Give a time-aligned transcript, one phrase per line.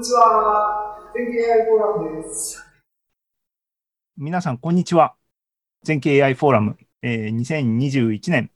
[0.00, 0.96] にちは。
[1.14, 2.64] 全経 AI フォーラムです。
[4.16, 5.14] 皆さん、こんにちは。
[5.82, 8.50] 全経 AI フォーラム、えー、2021年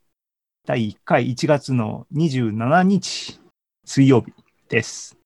[0.65, 3.41] 第1回1月の27日
[3.85, 4.33] 水曜日
[4.71, 5.19] です。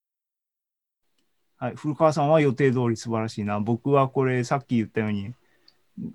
[1.57, 3.61] はい、古川さんは予定通り素晴らしいな。
[3.61, 5.33] 僕はこれさっき言ったように、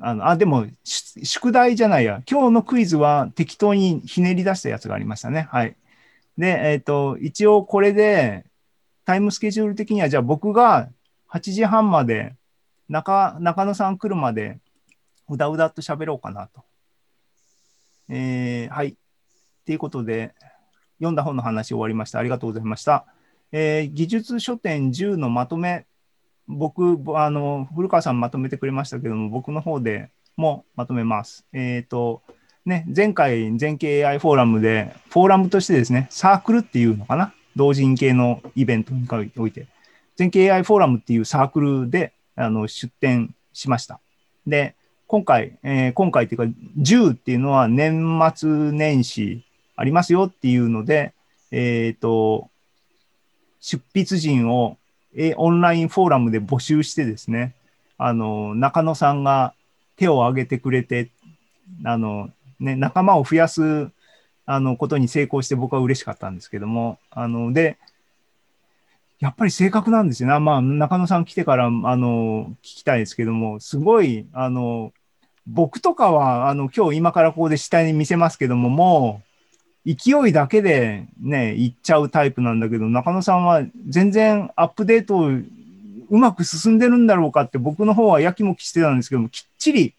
[0.01, 2.21] あの、あ、でも、宿題じゃないや。
[2.31, 5.49] 今日のクイズは適当にひねり出したやつがありましたね。
[5.51, 5.77] はい。
[6.37, 8.45] で、えっ、ー、と、一応これで、
[9.05, 10.89] タイムスケジュール的には、じゃあ僕が
[11.31, 12.35] 8時半まで、
[12.89, 14.59] 中、中野さん来るまで、
[15.29, 16.63] うだうだと喋ろうかなと。
[18.09, 18.89] えー、はい。
[18.89, 18.95] っ
[19.65, 20.35] ていうことで、
[20.99, 22.19] 読んだ本の話終わりました。
[22.19, 23.07] ありがとうございました。
[23.53, 25.87] えー、技術書店10のまとめ、
[26.47, 31.47] 僕、あの、古川さんまとめてくれましたけども、僕の方でもまとめます。
[31.53, 32.23] えっ、ー、と、
[32.67, 39.67] ね、前回、全景 AI フォーラムで、フォーラムとしてですね、サークルっていうのかな、同人系のイベントにおいて、
[40.17, 44.01] 全景 AI フォーラムっていうサークルであの出展しました。
[44.47, 44.75] で、
[45.07, 49.45] 今回、えー、今回っていうか、10っていうのは年末年始
[49.77, 51.13] ありますよっていうので、
[51.51, 52.49] えっ、ー、と、
[53.61, 54.77] 出筆人を、
[55.37, 57.55] オンラインフォーラムで募集してですね、
[57.99, 59.55] あの、中野さんが
[59.97, 61.11] 手を挙げてくれて、
[61.85, 63.91] あの、ね、仲間を増やす
[64.47, 67.79] あのことに成功して僕は嬉しかったんですけども、あので、
[69.21, 70.39] やっぱり正確なんですよね。
[70.39, 74.93] まあ、中野さん来てからあの聞きたいですけども、すごい、あの
[75.47, 79.23] 僕とかはあの今日今からここで下に見せますけども、も
[79.87, 85.29] う勢いだけでね、行っちゃうタイプなんだけど、中野さんは全然アップデート
[86.11, 89.95] うまく進んでるんだろうかって僕の方はやきもきしてたんですけども、きっちり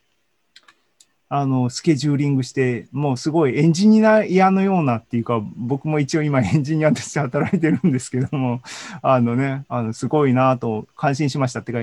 [1.28, 8.62] あの、スケジューリングして、もうすごいエンジニアのようなっていうか、僕も一応今エンジニアとして働いてるんですけども、
[9.02, 11.80] あのね、あの、すごいなと感心しましたってか、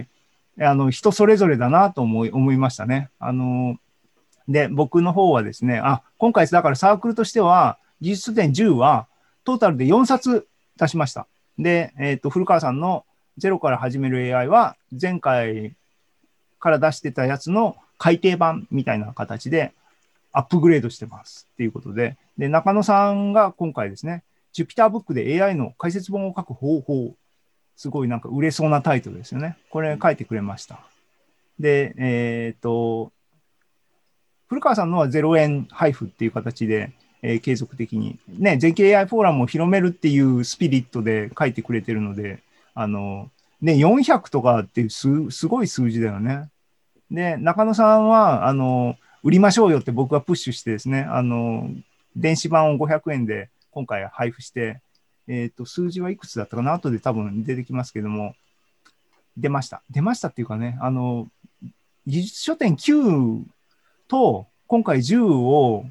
[0.61, 3.09] あの、人それぞれだなと思い、思いましたね。
[3.19, 3.79] あの、
[4.49, 9.07] で、僕の方はですね、あ、今回だからサークルとしては、技術点10は、
[9.45, 10.47] トータルで4冊
[10.77, 11.27] 出しました。
[11.59, 13.05] で、えっ、ー、と、古川さんの
[13.39, 15.75] ゼロから始める AI は、前回
[16.61, 19.73] から出してたやつの改訂版みたいな形で
[20.33, 27.15] アップグレードしてますっていうことで、で、中野さんが今回ですね、Jupyter Book で AI の解説本を書く方法、
[27.77, 29.57] すごいなんか売れそうなタイトルですよね。
[29.71, 30.81] これ書いてくれました。
[31.61, 33.13] で、えっ、と、
[34.49, 36.91] 古川さんのは0円配布っていう形で、
[37.23, 42.43] えー、継続的に、ね、JKAI フォーラムを広めるっていうスピリットで書いてくれてるので、
[42.75, 43.31] あの、
[43.61, 46.49] ね、400とかってすすごい数字だよね。
[47.13, 51.71] で、中野さんは、あの、売りましょうよって僕はプッシュしてですね、あの、
[52.17, 54.81] 電子版を500円で今回配布して、
[55.29, 56.73] えっ、ー、と、数字はいくつだったかな？
[56.73, 58.35] 後で多分出てきますけども、
[59.37, 59.83] 出ました。
[59.91, 61.29] 出ましたっていうかね、あの、
[62.07, 63.43] 技術書店9
[64.09, 65.85] と今回10を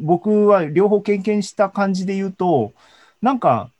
[0.00, 2.72] 僕は両方経験した感じで言うと、
[3.20, 3.70] なんか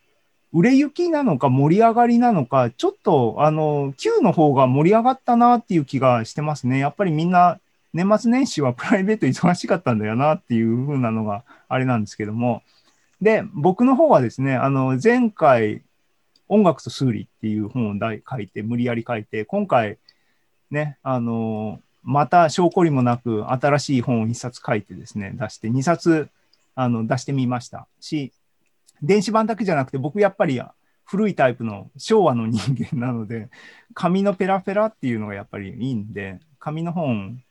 [0.53, 6.78] 売れ行きなのか盛り上がりなのか、ちょっと、あの、Q の方が盛り上がったなっていう気がしてますね。
[6.78, 7.60] やっぱりみんな、
[7.92, 12.62] 年末年始は プライベート忙しかったんだよなっていう風なのがあれなんですけども。
[13.20, 15.82] で、僕の方はですね、あの、前回、
[16.48, 19.98] 音楽と数理っていう本を書いて、無理やり書いて、今回、
[20.70, 26.31] ね、あの、また証拠りもなく新しい本を1冊書いてですね、出して、2冊、
[26.75, 28.32] あの、出してみましたし、
[29.03, 30.60] 電子版だけじゃなくて、僕やっぱり
[31.04, 33.48] 古いタイプの昭和の人間なので、
[33.94, 37.42] 紙のペラペラっていうのがやっぱりいいんで、紙の本、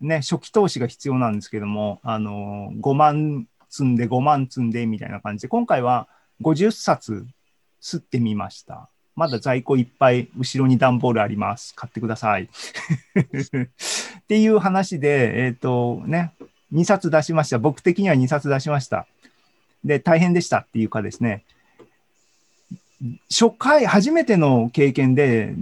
[0.00, 6.08] ね、初期投資が必要なんですけども、あの、5万積んで5万積んでみたいな感じで、今回は
[6.42, 7.26] 50冊
[7.82, 8.88] 吸ってみました。
[9.16, 11.74] まだ在庫いっぱい、後ろに段ボールあります。
[11.74, 12.44] 買ってください。
[12.48, 12.48] っ
[14.28, 16.32] ていう話で、えっ、ー、とね、
[16.72, 17.58] 2冊出しました。
[17.58, 19.06] 僕的には2冊出しました。
[19.84, 21.44] で、大変でしたっていうかですね、
[23.30, 25.54] 初回、初めての経験で、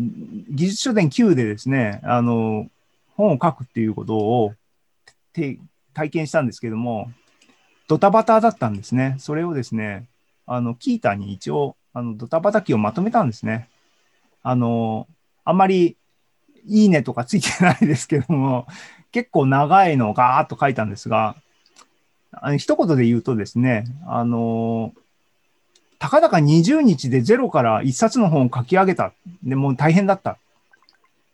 [0.51, 2.69] 技術書店9でですね、あの、
[3.17, 4.55] 本を書くっていうことを
[5.33, 7.11] 体験したんですけども、
[7.87, 9.17] ドタバタだったんですね。
[9.19, 10.07] それをですね、
[10.47, 13.69] あの、キータに一応、あの、ドタバタ機をまとめたんですね。
[14.43, 15.07] あの、
[15.45, 15.97] あんまり
[16.67, 18.67] いいねとかついてないですけども、
[19.13, 21.37] 結構長いのをガーッと書いたんですが、
[22.43, 24.93] あの一言で言うとですね、あの
[25.99, 29.13] たかだか20日でゼロから1冊の本を書き上げた。
[29.43, 30.39] でもう大変だった。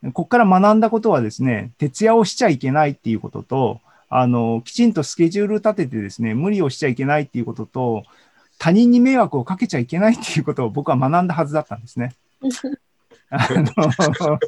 [0.07, 3.81] ここから学んだことはですね、徹夜をしちゃいけないっていうことと、
[4.11, 8.05] あの、きちんとスケジュール立ててですね、無理をしちゃいけないっていうことと、
[8.59, 12.15] 他人に迷惑をかけちゃいけないっていうことを僕は学んだはずだったんですね。
[13.31, 14.39] あの、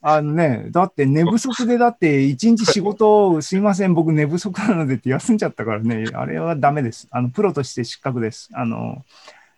[0.00, 7.08] あのね、だって寝不足で、だって一日仕事すいません、僕寝不足なのでって休んじゃったからね、あれはダメです。
[7.10, 8.48] あの、プロとして失格です。
[8.52, 9.04] あの、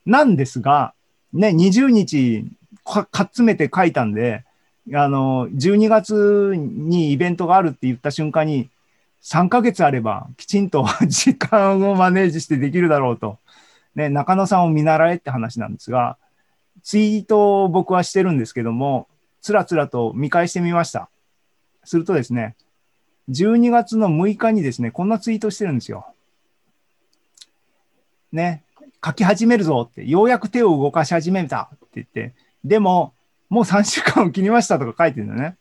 [0.07, 0.95] なんですが、
[1.33, 2.45] ね、20日
[2.85, 4.45] かかっつめて書いたんで、
[4.95, 8.71] あの、12月にイベントがあるって言った瞬間に、
[9.23, 13.39] 3ヶ月あればきちんと時間をマネージしてできるだろうと。
[13.95, 16.17] ね、中野さんを見習えって話なんですが、
[16.83, 19.09] ツイートを僕はしてるんですけども、
[19.41, 21.11] つらつらと見返してみました。
[21.85, 22.57] するとですね、
[23.31, 26.07] 12月の6日にですね、こんなツイートしてるんですよ。
[28.33, 28.65] ね、
[29.05, 32.35] 書き始めるぞって、ようやく手を動かし始めたって言って、
[32.65, 33.15] でも、
[33.49, 35.57] もう3週間を切りましたとか書いてるんだね。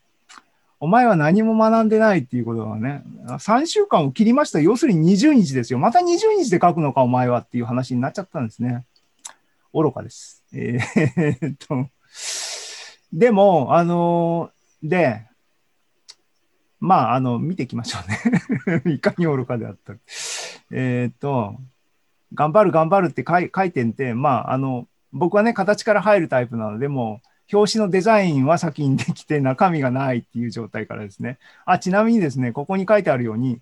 [0.82, 4.60] お前は何も学んでないっていうことはね、3週間を切りました。
[4.60, 5.80] 要するに20日ですよ。
[5.80, 8.86] また20日で書くのか、お前はっていう話になっちゃったんですね。
[9.74, 10.44] 愚かです。
[10.54, 11.90] えー、っと、
[13.12, 14.52] でも、あの
[14.84, 15.26] で、
[16.80, 18.82] まあ、あの、見ていきましょうね。
[18.96, 19.94] いかに愚かであった
[20.72, 21.60] えー、っと、
[22.34, 27.22] 頑張る頑張るって書い書いてんて、まあ、あの、僕はね、形から入るタイプなので、も
[27.52, 31.40] う、表紙のデザインは先にできて中身がないっていう状態からですね。
[31.66, 33.60] あ、ちなみにですね、ここに書いてあるように、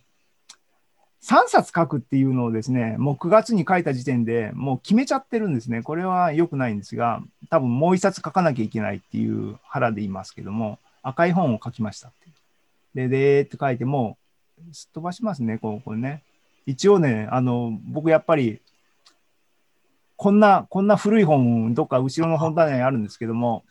[1.23, 5.81] 3冊書くっていうのをですね、もう9月に書いた時点でもう決めちゃってるんですね。
[5.81, 12.29] これは良くないんですが、多分もう1冊書かなきゃいけないっていう腹で言いますけども、赤い本を書きましたって。
[12.93, 14.17] で、でーって書いても、
[14.71, 16.23] すっ飛ばしますね、こうこれね。
[16.65, 18.59] 一応ね、あの、僕やっぱり、
[20.15, 23.63] こんな、こんな古い本、どっか後ろの本棚にあるんですけども、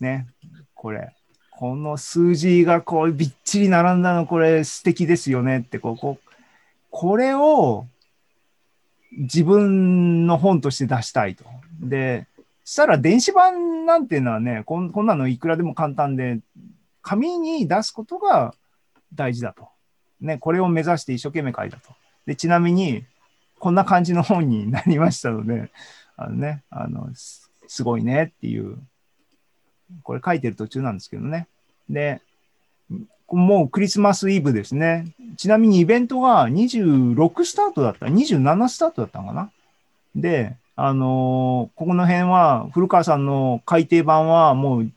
[0.00, 0.26] ね、
[0.74, 1.14] これ、
[1.50, 6.18] この数字がこうびっちり並んだの、これ素敵ですよねって、ここ、
[6.90, 7.86] これを
[9.12, 11.44] 自分の本として出したいと。
[11.80, 12.26] で、
[12.64, 16.40] したら電子版なんていうのはね、こんこんなのいくらでも簡単で、
[17.02, 18.54] 紙に出すことが
[19.14, 19.68] 大事だと。
[20.20, 21.92] ね、これを目指して一生懸命書いたと。
[22.26, 23.04] で、ちなみに、
[23.58, 25.70] こんな感じの本になりましたので、
[26.16, 28.78] あのね、あの、すすごいねっていう、
[30.02, 31.48] これ書いてる途中なんですけどね。
[31.88, 32.20] で、
[33.30, 35.06] もうクリスマスイブですね。
[35.36, 39.50] ちなみにイベントが26スタートだった、27スタートだったのかな。
[40.16, 44.90] で、あのーここの辺は、古川さんの改訂版はもう、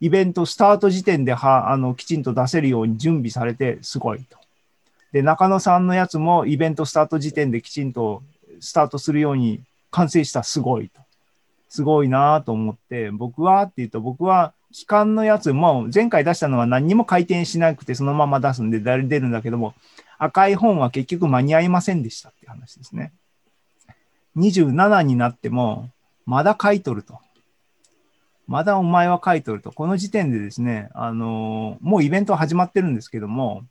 [0.00, 4.36] イベントスタート時点では、あの、きちんと出せるように準備されて、すごいと。
[5.12, 8.22] で、中野さんのやつも、イベントスタート時点できちんと
[8.58, 9.60] スタートするように
[9.90, 11.00] 完成した、すごいと。
[11.68, 19.74] すごいなと思って、僕はって言うと、僕は、期間のやつも、前回出したのは何にも回転しなくて、そのまま出すんで、出るんだけども、
[20.18, 23.12] 赤い本は結局間に合いませんでしたって話ですね。
[24.36, 25.90] 27になっても、
[26.26, 27.18] まだ書いとると。
[28.48, 29.72] まだお前は書いとると。
[29.72, 33.64] この時点でですね、あのーもうイベント始まってるんですけども、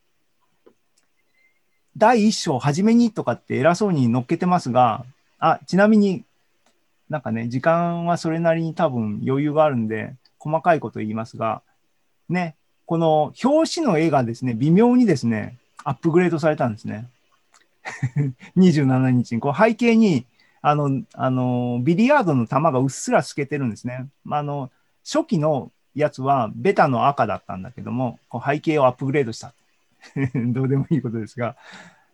[1.97, 5.05] 第1章初めにとかって偉そうに載っけてますが、
[5.39, 6.23] あ、ちなみに
[7.11, 11.61] なんかね、時間はそれなりに多分余裕があるんで、細かいこと言いますが、
[12.27, 12.55] ね、
[12.87, 17.07] この表紙の絵がですね、微妙にですね、アップグレードされたんですね。
[18.57, 19.39] 27日に。
[19.39, 20.25] こう背景に、
[20.61, 24.07] あの、あの、ビリヤードの球がうっすら透けてるんですね。
[24.23, 24.71] まあ、あの、
[25.03, 29.53] 初期のやつはベタの赤だったんだけども、こう背景をアップグレードした。
[30.35, 31.55] どうでもいいことですが。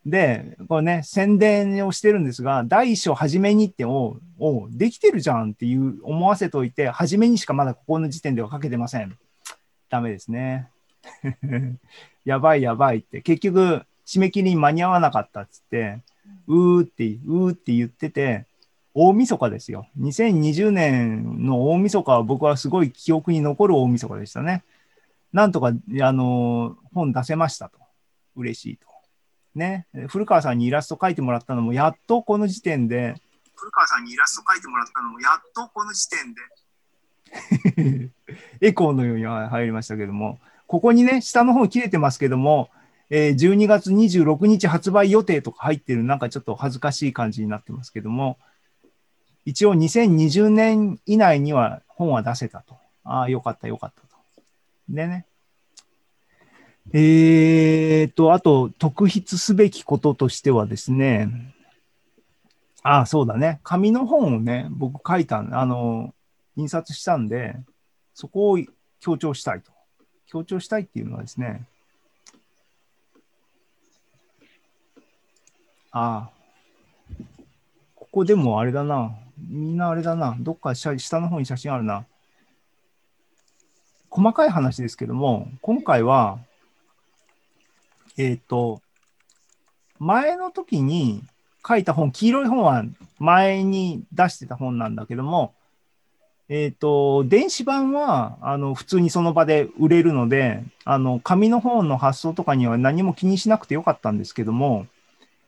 [0.05, 9.17] で、これね、宣伝をしてるんですが、第一章初めにって、おおできてるじゃんっていう思わせといて、初めにしかまだここの時点ではかけてません。
[9.89, 10.69] ダメですね。
[12.25, 15.99] やばいやばいって、結局、締め切りに間に合わなかったっつって、
[16.47, 18.45] うーって、うーって言ってて、
[18.93, 19.87] 大晦日ですよ。
[19.99, 24.63] 2020年の大晦日は僕はすごい記憶に残る大晦日でしたね。
[25.31, 25.67] なんとか、
[26.01, 27.77] あの、本出せましたと。
[28.35, 28.86] 嬉しいと。
[29.57, 29.87] ね。
[30.07, 33.15] 古川さんにイラスト描いてもらったのも、やっとこの時点で、
[33.55, 36.41] 古川さんにイラスト描いてもらったのも、やっとこの時点で、
[38.61, 42.69] エコーのように入りましたけども、ここにね、下の方切れてますけども、
[43.09, 48.37] えー12月26日発売予定とか入ってる、なんかちょっと恥ずかしい感じになってますけども、
[49.45, 52.75] 一応2020年以内には本は出せたと。
[53.05, 54.17] ああ、よかったよかったと。
[54.89, 55.25] でね。
[56.93, 61.53] えーと、あと、特筆すべきこととしてはですね、
[62.81, 63.59] ああ、そうだね。
[63.63, 66.13] 紙の本をね、僕書いたん、あの、
[66.55, 67.57] 印刷したんで、
[68.13, 68.59] そこを
[69.01, 69.71] 強調したいと。
[70.27, 71.67] 強調したいっていうのはですね、
[75.91, 76.31] ああ、
[77.95, 79.15] ここでもあれだな。
[79.37, 80.37] みんなあれだな。
[80.39, 82.05] どっか下下の方に写真あるな。
[84.09, 86.39] 細かい話ですけども、今回は、
[88.17, 88.81] えっ、と、
[89.99, 91.23] 前の時に
[91.67, 92.83] 書いた本、黄色い本は
[93.19, 95.53] 前に出してた本なんだけども、
[96.49, 104.87] えっ、と、電子版は、あの、普通にその場で売れるので、あの、紙の本の発送とかには何も気にしなくてよかったんですけども、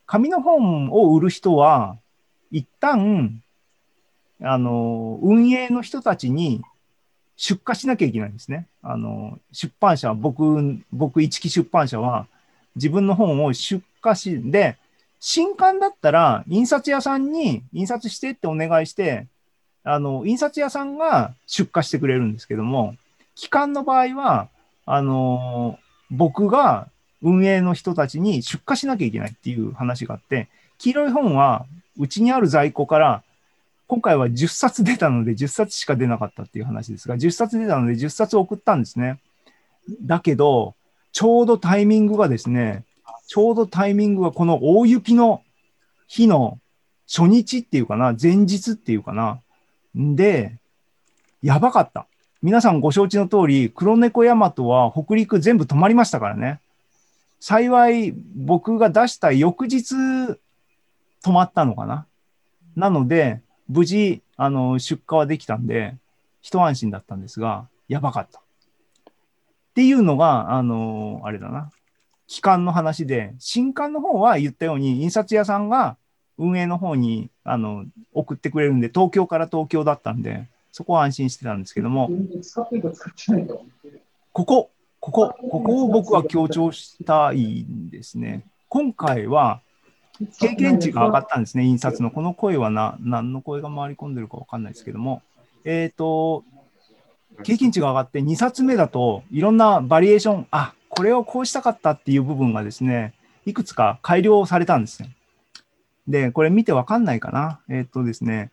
[0.05, 1.97] 紙の本を売る人は、
[2.51, 3.41] 一旦、
[4.41, 6.61] あの、運営の人たちに
[7.37, 8.67] 出荷しなきゃいけないんですね。
[8.81, 12.27] あの、出版社、僕、僕、一木出版社は、
[12.79, 14.77] 自分の本を出荷し、で、
[15.19, 19.27] 新刊だったら、印刷屋さんに印刷してってお願いして、
[19.83, 22.95] あの、印刷屋さんが出荷してくれるんですけども、
[23.35, 24.49] 期間の場合は、
[24.85, 25.77] あの、
[26.09, 26.87] 僕が
[27.21, 31.65] 運営の人たちに出荷しなきゃいけないっていう話があって、黄色い本は、
[31.97, 33.23] うちにある在庫から、
[33.87, 39.19] 今回は10冊出たので10冊しか出なかったっていう話ですが、10冊出たので10冊送ったんですね。
[40.03, 40.75] だけど、
[41.11, 42.85] ちょうどタイミングがですね、
[43.27, 45.43] ちょうどタイミングがこの大雪の
[46.07, 46.59] 日の
[47.07, 49.41] 初日っていうかな、前日っていうかな。
[49.95, 50.57] で、
[51.41, 52.07] やばかった。
[52.41, 56.59] 皆さんご承知の通り、黒猫ヤマトは北陸全部止まりましたからね。
[57.39, 60.37] 幸い僕が出した翌日止
[61.31, 62.05] まったのかな。
[62.75, 65.95] なので、無事、あの、出荷はできたんで、
[66.41, 68.41] 一安心だったんですが、やばかった。
[69.69, 71.71] っていうのが、あの、あれだな。
[72.27, 75.97] 期間の話で、新刊の方は言ったように、印刷屋さんが
[76.37, 82.09] 運営の方にあの送ってくれるんで、東京から東京だったんで、そこは安心してたんですけども。
[84.31, 88.43] ここ、ここ、ここを僕は強調したいんですね。
[88.67, 89.61] 今回は
[90.39, 92.11] 経験値が上がったんですね、印刷の。
[92.11, 95.21] この声はな何の声が回り込んでるか分かんないですけども、
[95.65, 96.43] えっ、と、
[97.43, 103.13] 経験値が上がって2冊目だといろんなバリエーション、あこれをこうしたかったっていう部分がですね、
[103.45, 105.15] いくつか改良されたんですね。
[106.07, 107.59] で、これ見てわかんないかな。
[107.69, 108.51] えっ、とですね、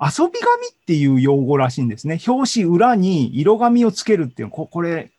[0.00, 2.20] 遊び紙っていう用語らしいんですね。
[2.26, 5.10] 表紙裏に色紙をつけるっていう、ここれ、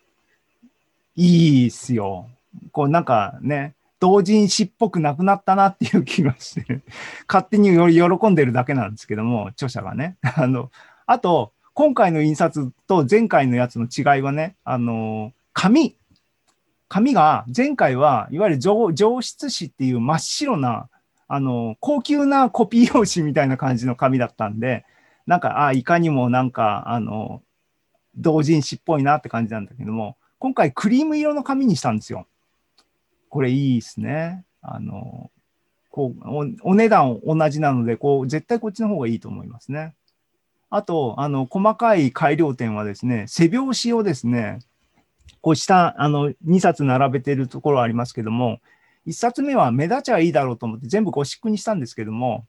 [1.16, 2.30] いいっすよ。
[2.72, 6.82] こうなんかね、同人誌っぽくなくなったなっていう気がして、
[7.28, 10.18] 勝手により喜んでるだけなんですけども、著者がね。
[10.36, 10.72] あの、
[11.06, 15.98] あと、今回の印刷と前回のやつの違いはね、あの、紙。
[16.88, 20.88] 紙が、前回はいわゆる上質紙っていう真っ白な、
[21.28, 24.86] あの、高級なコピー用紙みたいな感じの紙だったんで、
[25.28, 27.42] なんか、あいかにもなんか、あの、
[28.16, 32.26] 同人誌っぽいなって感じなんだけども、今回クリーム色の紙にしたんですよ。
[33.28, 34.46] これいいですね。
[34.62, 35.30] あの、
[35.90, 36.30] こう
[36.64, 39.94] お、お値段同じなので、こう、絶対こっちの方がいいと思いますね。
[40.76, 44.60] あと、あの、細かい改良点はですね、背表紙をですね、
[45.40, 48.60] こう下、あの、2冊並べてるところありますけども、
[49.08, 52.46] 1冊目は目立ちゃいいだろうと思って全部ゴシックにしたんですけども、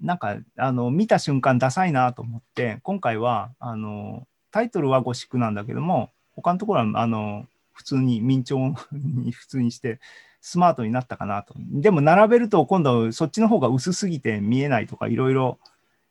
[0.00, 9.98] なんか、あの、見た瞬間ダサいなと思って、今回は、あの、タイトルはゴシックなんだけども、他のところは、あの、普通に明朝 に普通にして、
[10.40, 11.54] スマートになったかなと。
[11.58, 15.58] でも並べると今度そっちの方が薄すぎて見えないとかいろいろ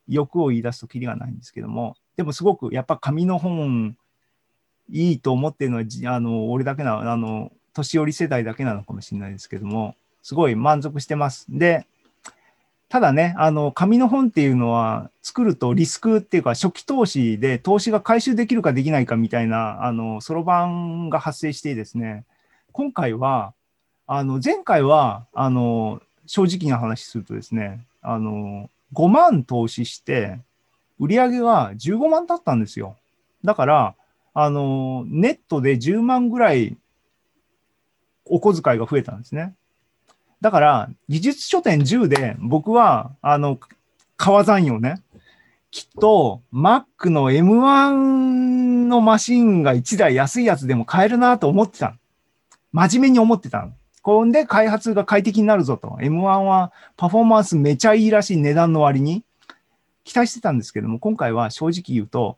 [0.08, 3.98] 欲を言い出すときりがないんですけども、でもすごくやっぱ紙の本
[4.90, 11.46] いいと思ってるのは、あの、俺だけな、あの、年寄り世代だけなのかもしれないですけども、すごい満足してます。
[11.50, 11.86] で、
[12.88, 22.24] ただね、あの、紙の本っていうのは作るとリスクっていうか初期投資で投資が回収できるかできないかみたいな、そろばんが発生してですね、
[22.72, 23.54] 今回は、
[24.08, 30.40] あの、前回は、あの、正直な話するとですね、あの、5万投資して、
[31.00, 32.96] 売り上げが15万だったんですよ。
[33.44, 33.96] だから、
[34.34, 36.78] あの、ネットで10万ぐらい
[38.26, 39.56] お小遣いが増えたんですね。
[40.42, 43.60] だから、技術書店10で僕は、あの、
[44.18, 45.02] 川山よね。
[45.72, 51.98] きっと、Mac の M1 のマシンが1台安いやつでも買えるなと思ってた。
[52.72, 53.70] 真面目に思ってた。
[54.06, 55.98] こんで開発が快適になるぞと。
[56.00, 59.24] M1 はパフォーマンスめちゃいいらしい値段の割に
[60.04, 62.38] 期待してたんですけども、今回は正直言うと、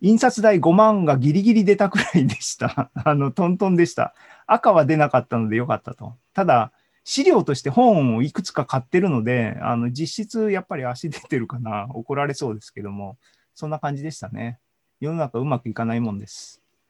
[0.00, 2.92] 印刷代5万がギリギリ出たくらいでした。
[2.94, 4.14] あの、トントンでした。
[4.46, 6.14] 赤は出なかったのでよかったと。
[6.32, 6.70] ただ、
[7.02, 11.88] 資料として本をいくつか買ってるので、あの、実質やっぱり足出てるかな。
[11.90, 13.16] 怒られそうですけども、
[13.56, 14.60] そんな感じでしたね。
[15.00, 16.62] 世の中うまくいかないもんです。